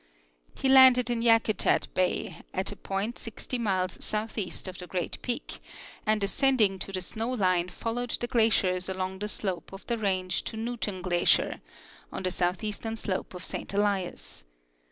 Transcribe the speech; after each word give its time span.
He 0.55 0.67
landed 0.67 1.11
in 1.11 1.21
Yakutat 1.21 1.85
bay, 1.93 2.41
at 2.55 2.71
a 2.71 2.75
point 2.75 3.19
60 3.19 3.59
miles 3.59 4.03
southeast 4.03 4.67
of 4.67 4.79
the 4.79 4.87
great 4.87 5.21
peak, 5.21 5.59
and 6.07 6.23
ascending 6.23 6.79
to 6.79 6.91
the 6.91 7.03
snow 7.03 7.29
line 7.29 7.69
followed 7.69 8.17
the 8.19 8.25
glaciers 8.25 8.89
along 8.89 9.19
the 9.19 9.27
slope 9.27 9.71
of 9.71 9.85
the 9.85 9.99
range 9.99 10.41
to 10.45 10.57
Newton 10.57 11.03
glacier, 11.03 11.61
on 12.11 12.23
the 12.23 12.31
southeastern 12.31 12.95
slope 12.95 13.35
of 13.35 13.45
Saint 13.45 13.75
Elias. 13.75 14.43